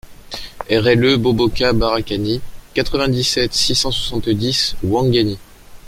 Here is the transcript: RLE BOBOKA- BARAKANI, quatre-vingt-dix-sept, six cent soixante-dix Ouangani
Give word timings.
RLE 0.71 1.17
BOBOKA- 1.19 1.73
BARAKANI, 1.73 2.41
quatre-vingt-dix-sept, 2.73 3.53
six 3.53 3.75
cent 3.75 3.91
soixante-dix 3.91 4.75
Ouangani 4.83 5.37